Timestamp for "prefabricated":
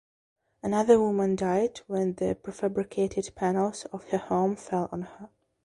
2.35-3.35